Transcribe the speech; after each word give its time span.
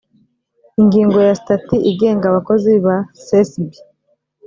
ingingo 0.79 1.17
ya 1.27 1.33
sitati 1.39 1.75
igenga 1.91 2.25
abakozi 2.27 2.71
ba 2.85 2.95
cesb 3.25 3.67